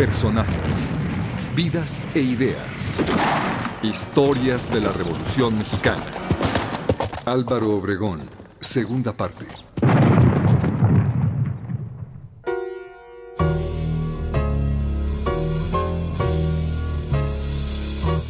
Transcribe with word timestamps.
Personajes, 0.00 0.98
vidas 1.54 2.06
e 2.14 2.20
ideas. 2.20 3.04
Historias 3.82 4.72
de 4.72 4.80
la 4.80 4.92
Revolución 4.92 5.58
Mexicana. 5.58 6.02
Álvaro 7.26 7.76
Obregón, 7.76 8.22
segunda 8.60 9.12
parte. 9.12 9.44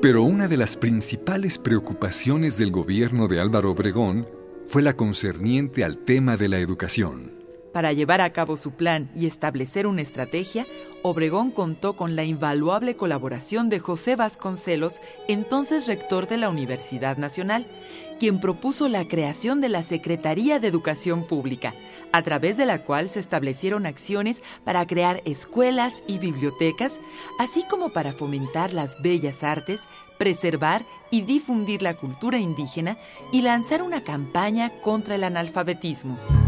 Pero 0.00 0.22
una 0.22 0.48
de 0.48 0.56
las 0.56 0.78
principales 0.78 1.58
preocupaciones 1.58 2.56
del 2.56 2.70
gobierno 2.70 3.28
de 3.28 3.40
Álvaro 3.40 3.72
Obregón 3.72 4.26
fue 4.66 4.80
la 4.80 4.94
concerniente 4.94 5.84
al 5.84 5.98
tema 5.98 6.38
de 6.38 6.48
la 6.48 6.60
educación. 6.60 7.43
Para 7.74 7.92
llevar 7.92 8.20
a 8.20 8.30
cabo 8.30 8.56
su 8.56 8.70
plan 8.70 9.10
y 9.16 9.26
establecer 9.26 9.88
una 9.88 10.00
estrategia, 10.00 10.64
Obregón 11.02 11.50
contó 11.50 11.96
con 11.96 12.14
la 12.14 12.22
invaluable 12.22 12.94
colaboración 12.94 13.68
de 13.68 13.80
José 13.80 14.14
Vasconcelos, 14.14 15.00
entonces 15.26 15.88
rector 15.88 16.28
de 16.28 16.36
la 16.36 16.50
Universidad 16.50 17.16
Nacional, 17.16 17.66
quien 18.20 18.38
propuso 18.38 18.88
la 18.88 19.08
creación 19.08 19.60
de 19.60 19.70
la 19.70 19.82
Secretaría 19.82 20.60
de 20.60 20.68
Educación 20.68 21.26
Pública, 21.26 21.74
a 22.12 22.22
través 22.22 22.56
de 22.56 22.64
la 22.64 22.84
cual 22.84 23.08
se 23.08 23.18
establecieron 23.18 23.86
acciones 23.86 24.40
para 24.62 24.86
crear 24.86 25.20
escuelas 25.24 26.04
y 26.06 26.18
bibliotecas, 26.18 27.00
así 27.40 27.64
como 27.68 27.88
para 27.88 28.12
fomentar 28.12 28.72
las 28.72 29.02
bellas 29.02 29.42
artes, 29.42 29.88
preservar 30.16 30.84
y 31.10 31.22
difundir 31.22 31.82
la 31.82 31.94
cultura 31.94 32.38
indígena 32.38 32.96
y 33.32 33.42
lanzar 33.42 33.82
una 33.82 34.04
campaña 34.04 34.70
contra 34.80 35.16
el 35.16 35.24
analfabetismo. 35.24 36.43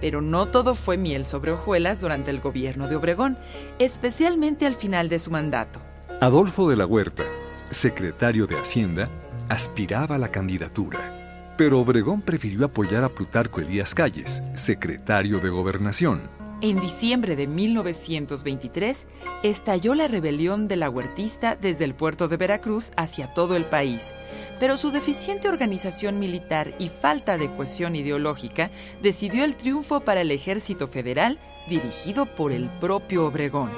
Pero 0.00 0.20
no 0.22 0.46
todo 0.46 0.74
fue 0.74 0.96
miel 0.96 1.24
sobre 1.24 1.52
hojuelas 1.52 2.00
durante 2.00 2.30
el 2.30 2.40
gobierno 2.40 2.88
de 2.88 2.96
Obregón, 2.96 3.38
especialmente 3.78 4.66
al 4.66 4.74
final 4.74 5.08
de 5.08 5.18
su 5.18 5.30
mandato. 5.30 5.80
Adolfo 6.20 6.68
de 6.68 6.76
la 6.76 6.86
Huerta, 6.86 7.24
secretario 7.70 8.46
de 8.46 8.58
Hacienda, 8.58 9.08
aspiraba 9.48 10.16
a 10.16 10.18
la 10.18 10.30
candidatura, 10.30 11.54
pero 11.56 11.80
Obregón 11.80 12.22
prefirió 12.22 12.64
apoyar 12.64 13.04
a 13.04 13.08
Plutarco 13.08 13.60
Elías 13.60 13.94
Calles, 13.94 14.42
secretario 14.54 15.40
de 15.40 15.48
Gobernación. 15.50 16.39
En 16.62 16.78
diciembre 16.78 17.36
de 17.36 17.46
1923 17.46 19.06
estalló 19.42 19.94
la 19.94 20.08
rebelión 20.08 20.68
de 20.68 20.76
la 20.76 20.90
huertista 20.90 21.56
desde 21.56 21.84
el 21.84 21.94
puerto 21.94 22.28
de 22.28 22.36
Veracruz 22.36 22.90
hacia 22.98 23.32
todo 23.32 23.56
el 23.56 23.64
país, 23.64 24.12
pero 24.58 24.76
su 24.76 24.90
deficiente 24.90 25.48
organización 25.48 26.18
militar 26.18 26.74
y 26.78 26.90
falta 26.90 27.38
de 27.38 27.50
cohesión 27.50 27.96
ideológica 27.96 28.70
decidió 29.00 29.44
el 29.44 29.56
triunfo 29.56 30.00
para 30.00 30.20
el 30.20 30.30
ejército 30.30 30.86
federal 30.86 31.38
dirigido 31.66 32.26
por 32.26 32.52
el 32.52 32.68
propio 32.78 33.26
Obregón. 33.26 33.70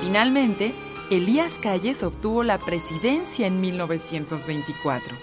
Finalmente, 0.00 0.72
Elías 1.10 1.52
Calles 1.62 2.02
obtuvo 2.02 2.44
la 2.44 2.56
presidencia 2.56 3.46
en 3.46 3.60
1924 3.60 5.14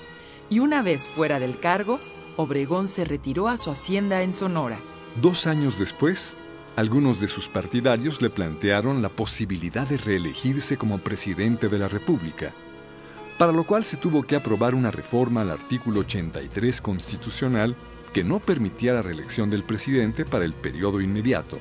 y 0.51 0.59
una 0.59 0.83
vez 0.83 1.07
fuera 1.07 1.39
del 1.39 1.59
cargo, 1.59 1.99
Obregón 2.37 2.87
se 2.87 3.05
retiró 3.05 3.47
a 3.47 3.57
su 3.57 3.71
hacienda 3.71 4.21
en 4.21 4.33
Sonora. 4.33 4.77
Dos 5.21 5.47
años 5.47 5.79
después, 5.79 6.35
algunos 6.75 7.21
de 7.21 7.29
sus 7.29 7.47
partidarios 7.47 8.21
le 8.21 8.29
plantearon 8.29 9.01
la 9.01 9.09
posibilidad 9.09 9.87
de 9.87 9.97
reelegirse 9.97 10.77
como 10.77 10.97
presidente 10.99 11.69
de 11.69 11.79
la 11.79 11.87
República, 11.87 12.51
para 13.37 13.53
lo 13.53 13.63
cual 13.63 13.85
se 13.85 13.97
tuvo 13.97 14.23
que 14.23 14.35
aprobar 14.35 14.75
una 14.75 14.91
reforma 14.91 15.41
al 15.41 15.51
artículo 15.51 16.01
83 16.01 16.81
constitucional 16.81 17.75
que 18.11 18.23
no 18.23 18.39
permitía 18.39 18.93
la 18.93 19.01
reelección 19.01 19.49
del 19.49 19.63
presidente 19.63 20.25
para 20.25 20.45
el 20.45 20.53
periodo 20.53 21.01
inmediato, 21.01 21.59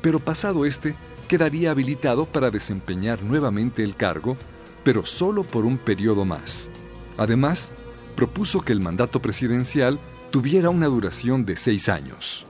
pero 0.00 0.20
pasado 0.20 0.64
este 0.64 0.94
quedaría 1.28 1.70
habilitado 1.70 2.24
para 2.26 2.50
desempeñar 2.50 3.22
nuevamente 3.22 3.82
el 3.82 3.96
cargo, 3.96 4.36
pero 4.84 5.04
solo 5.04 5.42
por 5.42 5.64
un 5.64 5.76
periodo 5.78 6.24
más. 6.24 6.70
Además, 7.18 7.72
propuso 8.16 8.62
que 8.62 8.72
el 8.72 8.80
mandato 8.80 9.20
presidencial 9.20 10.00
tuviera 10.30 10.70
una 10.70 10.86
duración 10.86 11.44
de 11.44 11.56
seis 11.56 11.88
años. 11.88 12.46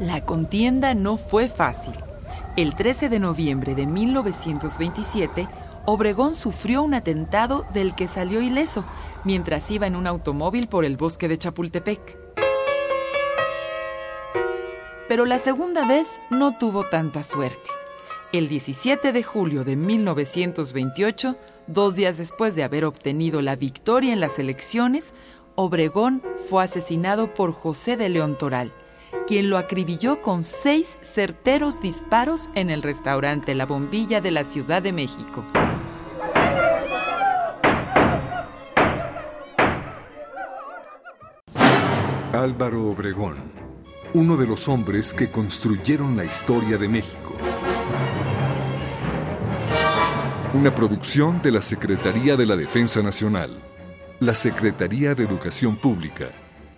La 0.00 0.24
contienda 0.24 0.94
no 0.94 1.18
fue 1.18 1.48
fácil. 1.48 1.92
El 2.56 2.74
13 2.74 3.08
de 3.08 3.18
noviembre 3.18 3.74
de 3.74 3.86
1927, 3.86 5.46
Obregón 5.84 6.34
sufrió 6.34 6.82
un 6.82 6.94
atentado 6.94 7.66
del 7.72 7.94
que 7.94 8.08
salió 8.08 8.40
ileso 8.40 8.84
mientras 9.24 9.70
iba 9.70 9.86
en 9.86 9.96
un 9.96 10.06
automóvil 10.06 10.68
por 10.68 10.84
el 10.84 10.96
bosque 10.96 11.28
de 11.28 11.38
Chapultepec. 11.38 12.18
Pero 15.08 15.24
la 15.24 15.38
segunda 15.38 15.86
vez 15.86 16.20
no 16.30 16.58
tuvo 16.58 16.84
tanta 16.84 17.22
suerte. 17.22 17.70
El 18.30 18.48
17 18.48 19.12
de 19.12 19.22
julio 19.22 19.64
de 19.64 19.74
1928, 19.74 21.36
dos 21.66 21.94
días 21.94 22.18
después 22.18 22.54
de 22.54 22.62
haber 22.62 22.84
obtenido 22.84 23.40
la 23.40 23.56
victoria 23.56 24.12
en 24.12 24.20
las 24.20 24.38
elecciones, 24.38 25.14
Obregón 25.54 26.22
fue 26.48 26.62
asesinado 26.62 27.32
por 27.32 27.52
José 27.52 27.96
de 27.96 28.10
León 28.10 28.36
Toral, 28.36 28.70
quien 29.26 29.48
lo 29.48 29.56
acribilló 29.56 30.20
con 30.20 30.44
seis 30.44 30.98
certeros 31.00 31.80
disparos 31.80 32.50
en 32.54 32.68
el 32.68 32.82
restaurante 32.82 33.54
La 33.54 33.64
Bombilla 33.66 34.20
de 34.20 34.30
la 34.30 34.44
Ciudad 34.44 34.82
de 34.82 34.92
México. 34.92 35.42
Álvaro 42.32 42.90
Obregón, 42.90 43.36
uno 44.12 44.36
de 44.36 44.46
los 44.46 44.68
hombres 44.68 45.14
que 45.14 45.30
construyeron 45.30 46.14
la 46.14 46.26
historia 46.26 46.76
de 46.76 46.86
México. 46.86 47.34
Una 50.52 50.74
producción 50.74 51.40
de 51.40 51.52
la 51.52 51.62
Secretaría 51.62 52.36
de 52.36 52.44
la 52.44 52.54
Defensa 52.54 53.02
Nacional, 53.02 53.58
la 54.20 54.34
Secretaría 54.34 55.14
de 55.14 55.24
Educación 55.24 55.76
Pública, 55.76 56.26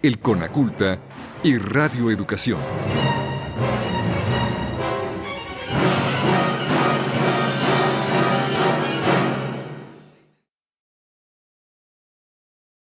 el 0.02 0.20
CONACULTA 0.20 0.98
y 1.42 1.58
Radio 1.58 2.12
Educación. 2.12 2.60